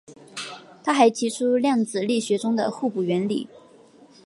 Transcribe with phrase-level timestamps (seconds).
[0.83, 3.47] 他还提出量子力学中的互补原理。